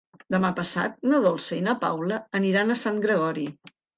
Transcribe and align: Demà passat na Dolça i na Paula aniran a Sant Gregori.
Demà 0.35 0.49
passat 0.59 0.95
na 1.11 1.19
Dolça 1.25 1.59
i 1.59 1.65
na 1.67 1.77
Paula 1.85 2.19
aniran 2.41 2.71
a 2.71 2.79
Sant 2.87 2.97
Gregori. 3.07 3.47